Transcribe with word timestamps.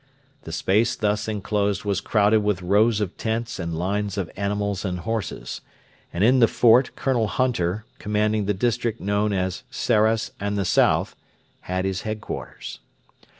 The 0.45 0.51
space 0.51 0.95
thus 0.95 1.27
enclosed 1.27 1.85
was 1.85 2.01
crowded 2.01 2.39
with 2.39 2.63
rows 2.63 3.01
of 3.01 3.15
tents 3.17 3.59
and 3.59 3.77
lines 3.77 4.17
of 4.17 4.31
animals 4.35 4.83
and 4.83 4.97
horses; 5.01 5.61
and 6.11 6.23
in 6.23 6.39
the 6.39 6.47
fort 6.47 6.95
Colonel 6.95 7.27
Hunter, 7.27 7.85
commanding 7.99 8.45
the 8.45 8.55
district 8.55 8.99
known 8.99 9.31
as 9.31 9.61
'Sarras 9.69 10.31
and 10.39 10.57
the 10.57 10.65
South,' 10.65 11.15
had 11.59 11.85
his 11.85 12.01
headquarters. 12.01 12.79